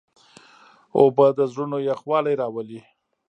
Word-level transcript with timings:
اوبه 0.97 1.27
د 1.37 1.39
زړونو 1.51 1.77
یخوالی 1.89 2.33
راولي. 2.41 2.79